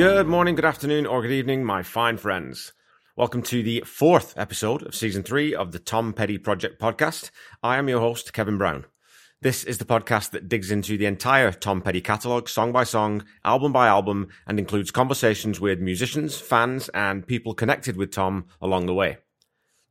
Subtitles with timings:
[0.00, 2.72] Good morning, good afternoon, or good evening, my fine friends.
[3.16, 7.30] Welcome to the fourth episode of season three of the Tom Petty Project podcast.
[7.62, 8.86] I am your host, Kevin Brown.
[9.42, 13.26] This is the podcast that digs into the entire Tom Petty catalogue, song by song,
[13.44, 18.86] album by album, and includes conversations with musicians, fans, and people connected with Tom along
[18.86, 19.18] the way.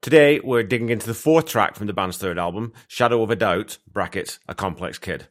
[0.01, 3.35] Today, we're digging into the fourth track from the band's third album, Shadow of a
[3.35, 5.27] Doubt, brackets, A Complex Kid.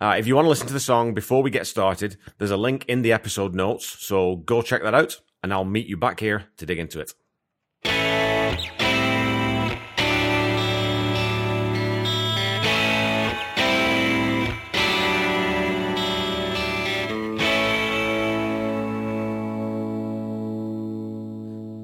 [0.00, 2.56] Uh, if you want to listen to the song before we get started, there's a
[2.56, 6.20] link in the episode notes, so go check that out, and I'll meet you back
[6.20, 7.12] here to dig into it.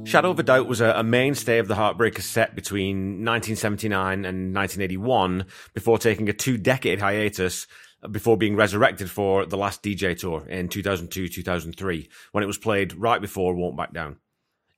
[0.07, 5.45] Shadow of a Doubt was a, mainstay of the Heartbreakers set between 1979 and 1981
[5.75, 7.67] before taking a two decade hiatus
[8.09, 12.95] before being resurrected for the last DJ tour in 2002 2003 when it was played
[12.95, 14.17] right before Won't Back Down.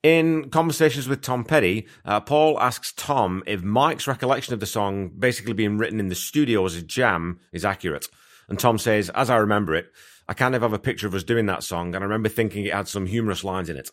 [0.02, 5.10] In conversations with Tom Petty, uh, Paul asks Tom if Mike's recollection of the song
[5.18, 8.06] basically being written in the studio as a jam is accurate.
[8.48, 9.90] And Tom says, as I remember it,
[10.28, 12.64] I kind of have a picture of us doing that song, and I remember thinking
[12.64, 13.90] it had some humorous lines in it.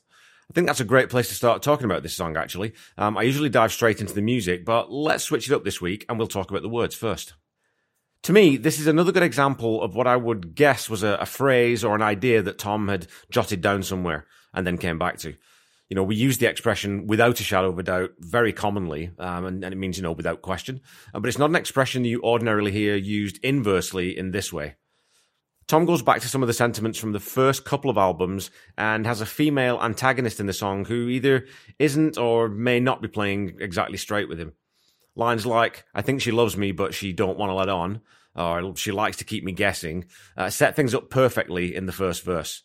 [0.50, 2.74] I think that's a great place to start talking about this song, actually.
[2.98, 6.06] Um, I usually dive straight into the music, but let's switch it up this week
[6.08, 7.34] and we'll talk about the words first.
[8.26, 11.28] To me, this is another good example of what I would guess was a, a
[11.28, 15.36] phrase or an idea that Tom had jotted down somewhere and then came back to
[15.90, 19.46] you know, we use the expression without a shadow of a doubt very commonly, um,
[19.46, 20.82] and, and, it means, you know, without question.
[21.14, 24.74] Uh, but it's not an expression that you ordinarily hear used inversely in this way.
[25.68, 29.06] Tom goes back to some of the sentiments from the first couple of albums and
[29.06, 31.46] has a female antagonist in the song who either
[31.78, 34.54] isn't or may not be playing exactly straight with him.
[35.16, 38.02] Lines like, I think she loves me, but she don't want to let on,
[38.36, 40.06] or she likes to keep me guessing,
[40.36, 42.64] uh, set things up perfectly in the first verse.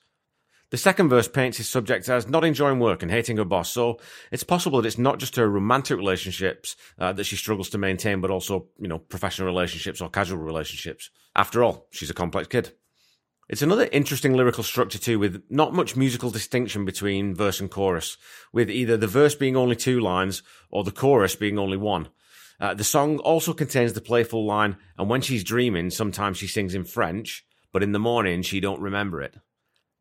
[0.71, 3.99] The second verse paints his subject as not enjoying work and hating her boss, so
[4.31, 8.21] it's possible that it's not just her romantic relationships uh, that she struggles to maintain,
[8.21, 11.11] but also, you know, professional relationships or casual relationships.
[11.35, 12.73] After all, she's a complex kid.
[13.49, 18.17] It's another interesting lyrical structure too, with not much musical distinction between verse and chorus,
[18.53, 22.11] with either the verse being only two lines or the chorus being only one.
[22.61, 26.75] Uh, the song also contains the playful line, and when she's dreaming, sometimes she sings
[26.75, 29.37] in French, but in the morning she don't remember it.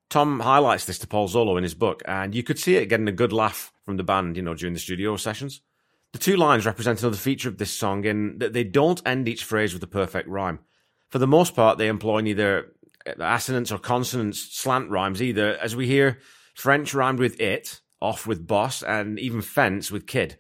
[0.10, 3.08] Tom highlights this to Paul Zollo in his book, and you could see it getting
[3.08, 5.62] a good laugh from the band, you know, during the studio sessions.
[6.12, 9.44] The two lines represent another feature of this song in that they don't end each
[9.44, 10.60] phrase with a perfect rhyme.
[11.10, 12.74] For the most part, they employ neither
[13.20, 16.20] assonance or consonance, slant rhymes either, as we hear
[16.56, 20.38] French rhymed with it, off with boss, and even fence with kid.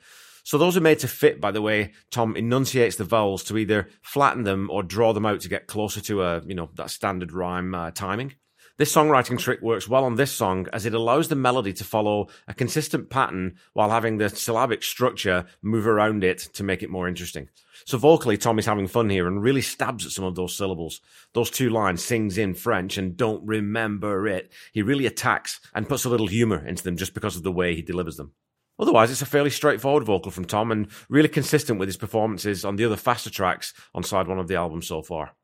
[0.49, 3.87] So those are made to fit by the way Tom enunciates the vowels to either
[4.01, 7.31] flatten them or draw them out to get closer to a, you know, that standard
[7.31, 8.33] rhyme uh, timing.
[8.77, 12.29] This songwriting trick works well on this song as it allows the melody to follow
[12.47, 17.07] a consistent pattern while having the syllabic structure move around it to make it more
[17.07, 17.49] interesting.
[17.85, 20.99] So vocally, Tom is having fun here and really stabs at some of those syllables.
[21.33, 24.51] Those two lines, sings in French and don't remember it.
[24.73, 27.75] He really attacks and puts a little humor into them just because of the way
[27.75, 28.33] he delivers them.
[28.79, 32.77] Otherwise, it's a fairly straightforward vocal from Tom and really consistent with his performances on
[32.77, 35.35] the other faster tracks on side one of the album so far.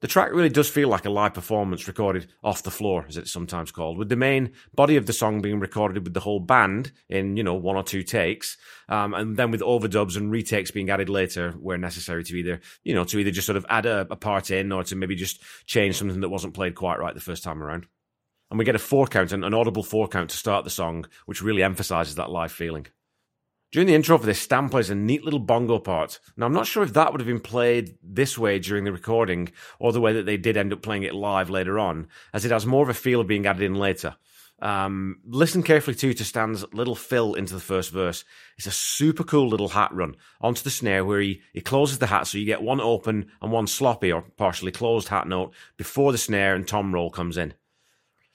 [0.00, 3.30] The track really does feel like a live performance recorded off the floor, as it's
[3.30, 6.90] sometimes called, with the main body of the song being recorded with the whole band
[7.08, 8.56] in, you know, one or two takes,
[8.88, 12.92] um, and then with overdubs and retakes being added later where necessary to either, you
[12.92, 15.40] know, to either just sort of add a, a part in or to maybe just
[15.66, 17.86] change something that wasn't played quite right the first time around.
[18.52, 21.06] And we get a four count, an, an audible four count to start the song,
[21.24, 22.86] which really emphasizes that live feeling.
[23.70, 26.20] During the intro for this, Stan plays a neat little bongo part.
[26.36, 29.48] Now, I'm not sure if that would have been played this way during the recording
[29.78, 32.50] or the way that they did end up playing it live later on, as it
[32.50, 34.16] has more of a feel of being added in later.
[34.60, 38.22] Um, listen carefully too to Stan's little fill into the first verse.
[38.58, 42.08] It's a super cool little hat run onto the snare where he, he closes the
[42.08, 46.12] hat so you get one open and one sloppy or partially closed hat note before
[46.12, 47.54] the snare and tom roll comes in.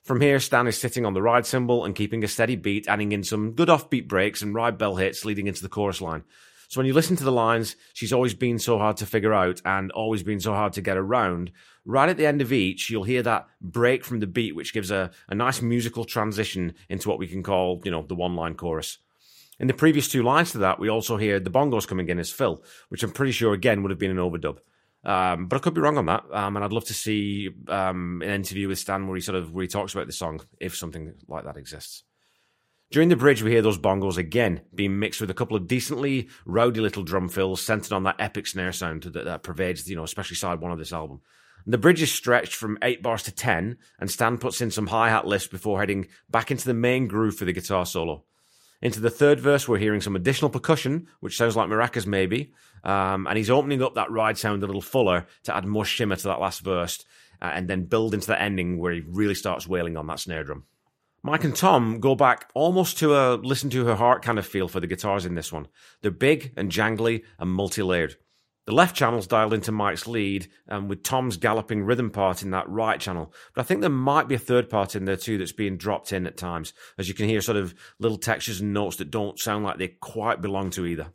[0.07, 3.11] From here, Stan is sitting on the ride cymbal and keeping a steady beat, adding
[3.11, 6.23] in some good offbeat breaks and ride bell hits leading into the chorus line.
[6.69, 9.61] So when you listen to the lines, she's always been so hard to figure out
[9.65, 11.51] and always been so hard to get around.
[11.83, 14.91] Right at the end of each, you'll hear that break from the beat, which gives
[14.91, 18.55] a, a nice musical transition into what we can call, you know, the one line
[18.55, 18.99] chorus.
[19.59, 22.31] In the previous two lines to that, we also hear the bongos coming in as
[22.31, 24.59] fill, which I'm pretty sure again would have been an overdub.
[25.07, 28.21] Um, but I could be wrong on that, um, and I'd love to see um,
[28.21, 30.75] an interview with Stan where he sort of where he talks about the song if
[30.75, 32.03] something like that exists.
[32.91, 36.27] During the bridge, we hear those bongos again being mixed with a couple of decently
[36.45, 40.03] rowdy little drum fills centered on that epic snare sound that, that pervades, you know,
[40.03, 41.21] especially side one of this album.
[41.65, 45.09] The bridge is stretched from 8 bars to 10, and Stan puts in some hi
[45.09, 48.25] hat lifts before heading back into the main groove for the guitar solo.
[48.81, 52.53] Into the third verse, we're hearing some additional percussion, which sounds like maracas maybe,
[52.83, 56.15] um, and he's opening up that ride sound a little fuller to add more shimmer
[56.15, 57.03] to that last verse,
[57.41, 60.43] uh, and then build into the ending where he really starts wailing on that snare
[60.43, 60.65] drum.
[61.23, 64.67] Mike and Tom go back almost to a listen to her heart kind of feel
[64.67, 65.67] for the guitars in this one.
[66.01, 68.15] They're big and jangly and multi layered.
[68.67, 72.67] The left channel's dialed into Mike's lead, um, with Tom's galloping rhythm part in that
[72.67, 73.33] right channel.
[73.55, 76.11] But I think there might be a third part in there too that's being dropped
[76.11, 79.39] in at times, as you can hear sort of little textures and notes that don't
[79.39, 81.13] sound like they quite belong to either.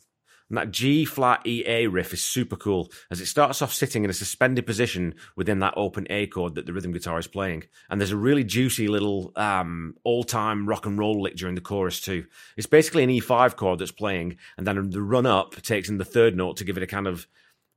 [0.48, 4.10] And that G flat EA riff is super cool as it starts off sitting in
[4.10, 7.64] a suspended position within that open A chord that the rhythm guitar is playing.
[7.88, 11.62] And there's a really juicy little um, all time rock and roll lick during the
[11.62, 12.26] chorus too.
[12.56, 16.04] It's basically an E5 chord that's playing, and then the run up takes in the
[16.04, 17.26] third note to give it a kind of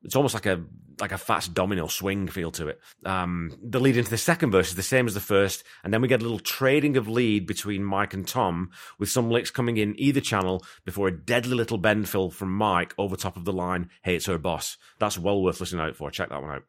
[0.05, 0.63] it's almost like a
[1.01, 2.79] like a Fats Domino swing feel to it.
[3.05, 6.01] Um, the lead into the second verse is the same as the first, and then
[6.01, 9.75] we get a little trading of lead between Mike and Tom, with some licks coming
[9.75, 13.51] in either channel before a deadly little bend fill from Mike over top of the
[13.51, 13.89] line.
[14.03, 14.77] Hey, it's her boss.
[14.99, 16.09] That's well worth listening out for.
[16.11, 16.63] Check that one out.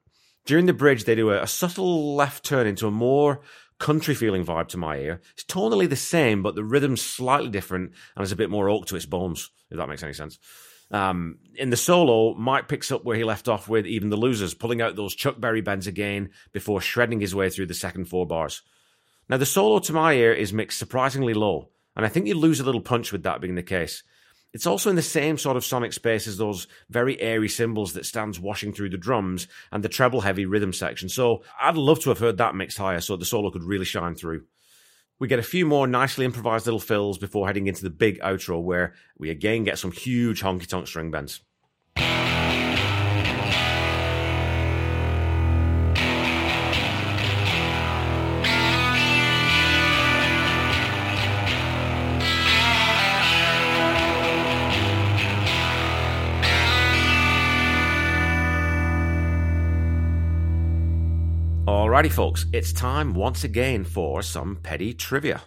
[0.45, 3.43] During the bridge, they do a, a subtle left turn into a more
[3.79, 5.21] country feeling vibe to my ear.
[5.35, 8.87] It's tonally the same, but the rhythm's slightly different and has a bit more oak
[8.87, 10.39] to its bones, if that makes any sense.
[10.91, 14.55] Um, in the solo, Mike picks up where he left off with even the losers,
[14.55, 18.27] pulling out those Chuck Berry bends again before shredding his way through the second four
[18.27, 18.63] bars.
[19.29, 22.61] Now, the solo to my ear is mixed surprisingly low, and I think you lose
[22.61, 24.05] a little punch with that being the case.
[24.53, 28.07] It's also in the same sort of sonic space as those very airy cymbals that
[28.07, 31.09] Stan's washing through the drums and the treble heavy rhythm section.
[31.09, 34.15] So I'd love to have heard that mixed higher so the solo could really shine
[34.15, 34.45] through.
[35.19, 38.63] We get a few more nicely improvised little fills before heading into the big outro
[38.63, 41.41] where we again get some huge honky tonk string bends.
[61.97, 65.45] Alrighty, folks, it's time once again for some petty trivia.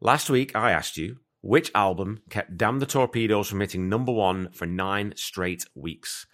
[0.00, 4.48] Last week, I asked you which album kept Damn the Torpedoes from hitting number one
[4.52, 6.24] for nine straight weeks.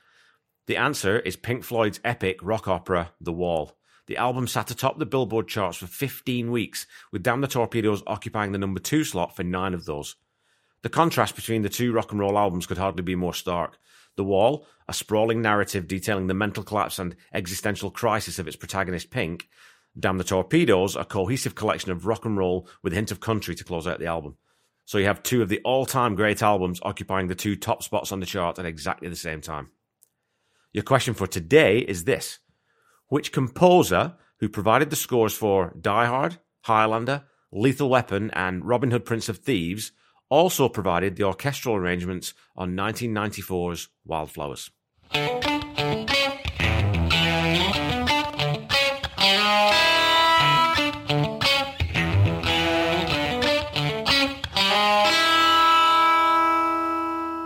[0.68, 3.76] The answer is Pink Floyd's epic rock opera, The Wall.
[4.06, 8.52] The album sat atop the Billboard charts for 15 weeks, with Damn the Torpedoes occupying
[8.52, 10.14] the number two slot for nine of those.
[10.82, 13.76] The contrast between the two rock and roll albums could hardly be more stark.
[14.16, 19.10] The Wall, a sprawling narrative detailing the mental collapse and existential crisis of its protagonist
[19.10, 19.48] Pink.
[19.98, 23.54] Damn the Torpedoes, a cohesive collection of rock and roll with a hint of country
[23.54, 24.36] to close out the album.
[24.84, 28.12] So you have two of the all time great albums occupying the two top spots
[28.12, 29.70] on the chart at exactly the same time.
[30.72, 32.38] Your question for today is this
[33.08, 39.04] Which composer who provided the scores for Die Hard, Highlander, Lethal Weapon, and Robin Hood
[39.04, 39.92] Prince of Thieves
[40.32, 44.70] also provided the orchestral arrangements on 1994's Wildflowers.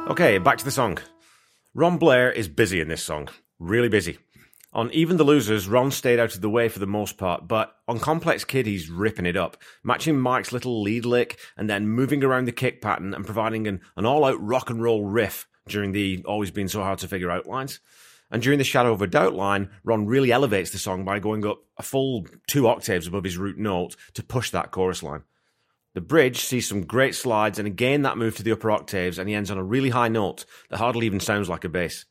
[0.09, 0.99] Okay, back to the song.
[1.75, 3.29] Ron Blair is busy in this song.
[3.59, 4.19] Really busy.
[4.77, 7.75] On Even the Losers, Ron stayed out of the way for the most part, but
[7.89, 12.23] on Complex Kid, he's ripping it up, matching Mike's little lead lick and then moving
[12.23, 15.93] around the kick pattern and providing an, an all out rock and roll riff during
[15.93, 17.81] the always been so hard to figure out lines.
[18.31, 21.47] And during the Shadow of a Doubt line, Ron really elevates the song by going
[21.47, 25.23] up a full two octaves above his root note to push that chorus line.
[25.95, 29.27] The bridge sees some great slides and again that move to the upper octaves, and
[29.27, 32.05] he ends on a really high note that hardly even sounds like a bass.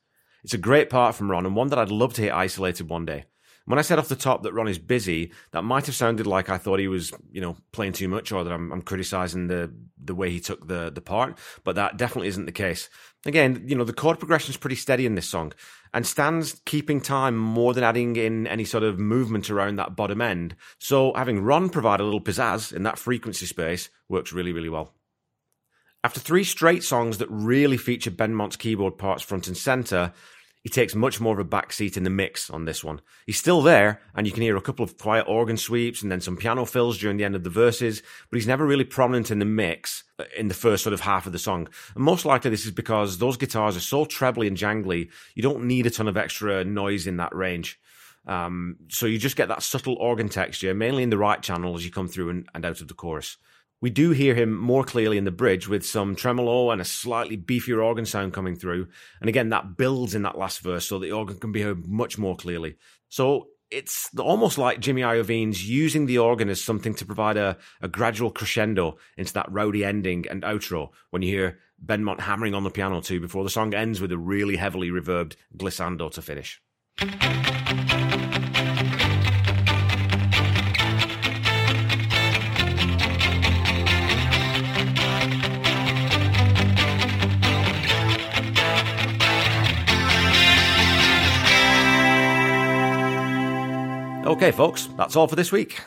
[0.46, 3.04] It's a great part from Ron and one that I'd love to hear isolated one
[3.04, 3.26] day.
[3.66, 6.52] When I said off the top that Ron is busy, that might have sounded like
[6.52, 9.74] I thought he was, you know, playing too much or that I'm, I'm criticizing the
[9.98, 12.92] the way he took the the part, but that definitely isn't the case.
[13.26, 15.52] Again, you know, the chord progression is pretty steady in this song,
[15.96, 20.22] and Stan's keeping time more than adding in any sort of movement around that bottom
[20.22, 20.56] end.
[20.78, 24.94] So having Ron provide a little pizzazz in that frequency space works really, really well.
[26.06, 30.14] After three straight songs that really feature Benmont's keyboard parts front and center,
[30.66, 33.00] he takes much more of a backseat in the mix on this one.
[33.28, 36.22] He's still there, and you can hear a couple of quiet organ sweeps and then
[36.22, 39.38] some piano fills during the end of the verses, but he's never really prominent in
[39.38, 41.68] the mix uh, in the first sort of half of the song.
[41.94, 45.66] And most likely this is because those guitars are so trebly and jangly, you don't
[45.66, 47.80] need a ton of extra noise in that range.
[48.26, 51.86] Um, so you just get that subtle organ texture, mainly in the right channel as
[51.86, 53.38] you come through and, and out of the chorus.
[53.82, 57.38] We do hear him more clearly in the bridge with some tremolo and a slightly
[57.38, 58.88] beefier organ sound coming through.
[59.20, 62.18] And again, that builds in that last verse so the organ can be heard much
[62.18, 62.78] more clearly.
[63.10, 67.88] So it's almost like Jimmy Iovine's using the organ as something to provide a, a
[67.88, 72.70] gradual crescendo into that rowdy ending and outro when you hear Benmont hammering on the
[72.70, 76.62] piano too before the song ends with a really heavily reverbed glissando to finish.
[94.36, 95.80] Okay, folks, that's all for this week.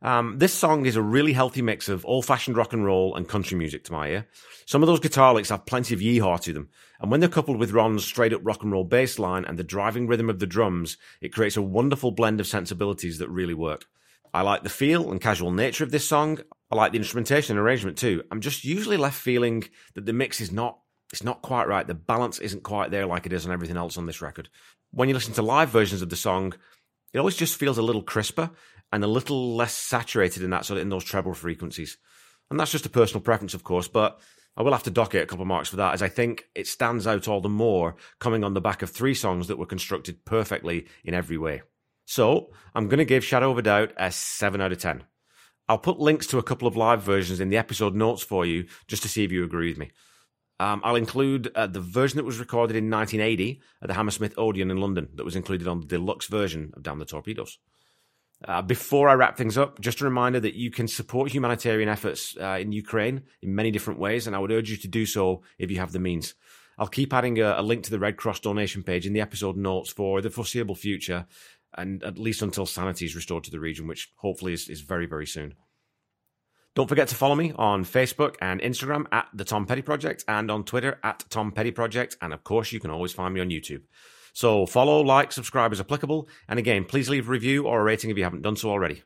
[0.00, 3.28] Um, this song is a really healthy mix of old fashioned rock and roll and
[3.28, 4.26] country music to my ear.
[4.64, 7.58] Some of those guitar licks have plenty of yeehaw to them, and when they're coupled
[7.58, 10.46] with Ron's straight up rock and roll bass line and the driving rhythm of the
[10.46, 13.84] drums, it creates a wonderful blend of sensibilities that really work.
[14.32, 16.40] I like the feel and casual nature of this song.
[16.70, 18.24] I like the instrumentation and arrangement too.
[18.30, 19.62] I'm just usually left feeling
[19.94, 20.78] that the mix is not
[21.12, 21.86] it's not quite right.
[21.86, 24.48] The balance isn't quite there like it is on everything else on this record.
[24.90, 26.54] When you listen to live versions of the song,
[27.14, 28.50] it always just feels a little crisper
[28.92, 31.96] and a little less saturated in that sort of in those treble frequencies.
[32.50, 34.20] And that's just a personal preference, of course, but
[34.56, 36.44] I will have to dock it a couple of marks for that, as I think
[36.54, 39.66] it stands out all the more coming on the back of three songs that were
[39.66, 41.62] constructed perfectly in every way.
[42.04, 45.04] So I'm going to give Shadow of a Doubt a 7 out of 10.
[45.68, 48.66] I'll put links to a couple of live versions in the episode notes for you
[48.86, 49.92] just to see if you agree with me.
[50.60, 54.70] Um, I'll include uh, the version that was recorded in 1980 at the Hammersmith Odeon
[54.70, 57.58] in London that was included on the deluxe version of Damn the Torpedoes.
[58.46, 62.36] Uh, before I wrap things up, just a reminder that you can support humanitarian efforts
[62.40, 65.42] uh, in Ukraine in many different ways, and I would urge you to do so
[65.58, 66.34] if you have the means.
[66.78, 69.56] I'll keep adding a, a link to the Red Cross donation page in the episode
[69.56, 71.26] notes for the foreseeable future,
[71.76, 75.06] and at least until sanity is restored to the region, which hopefully is, is very,
[75.06, 75.54] very soon.
[76.74, 80.50] Don't forget to follow me on Facebook and Instagram at the Tom Petty Project and
[80.50, 82.16] on Twitter at Tom Petty Project.
[82.20, 83.82] And of course, you can always find me on YouTube.
[84.32, 86.28] So follow, like, subscribe as applicable.
[86.48, 89.04] And again, please leave a review or a rating if you haven't done so already.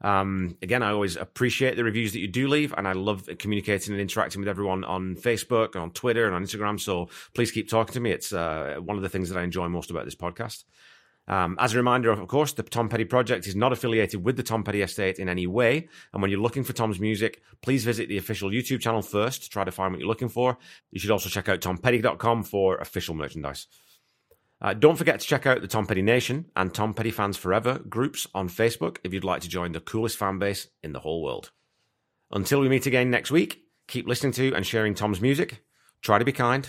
[0.00, 3.92] Um, again, I always appreciate the reviews that you do leave, and I love communicating
[3.92, 6.80] and interacting with everyone on Facebook, and on Twitter, and on Instagram.
[6.80, 8.10] So please keep talking to me.
[8.10, 10.64] It's uh, one of the things that I enjoy most about this podcast.
[11.30, 14.42] Um, as a reminder, of course, the Tom Petty Project is not affiliated with the
[14.42, 15.88] Tom Petty Estate in any way.
[16.12, 19.48] And when you're looking for Tom's music, please visit the official YouTube channel first to
[19.48, 20.58] try to find what you're looking for.
[20.90, 23.68] You should also check out tompetty.com for official merchandise.
[24.60, 27.78] Uh, don't forget to check out the Tom Petty Nation and Tom Petty Fans Forever
[27.78, 31.22] groups on Facebook if you'd like to join the coolest fan base in the whole
[31.22, 31.52] world.
[32.32, 35.62] Until we meet again next week, keep listening to and sharing Tom's music.
[36.02, 36.68] Try to be kind.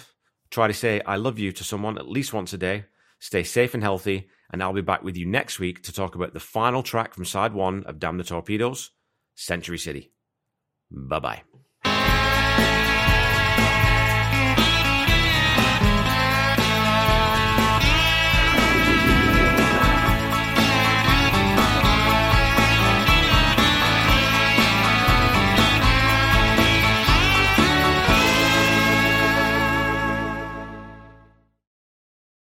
[0.52, 2.86] Try to say I love you to someone at least once a day.
[3.18, 6.34] Stay safe and healthy and I'll be back with you next week to talk about
[6.34, 8.92] the final track from side one of Damn the Torpedoes,
[9.36, 10.12] Century City.
[10.92, 11.44] Bye bye.